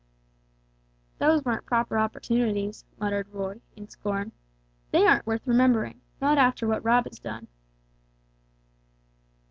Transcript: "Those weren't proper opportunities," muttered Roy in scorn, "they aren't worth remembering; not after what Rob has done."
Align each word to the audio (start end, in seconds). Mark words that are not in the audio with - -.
"Those 1.19 1.45
weren't 1.45 1.67
proper 1.67 1.99
opportunities," 1.99 2.85
muttered 2.99 3.27
Roy 3.29 3.61
in 3.75 3.87
scorn, 3.87 4.31
"they 4.89 5.05
aren't 5.05 5.27
worth 5.27 5.45
remembering; 5.45 6.01
not 6.19 6.39
after 6.39 6.65
what 6.67 6.83
Rob 6.83 7.03
has 7.05 7.19
done." 7.19 7.47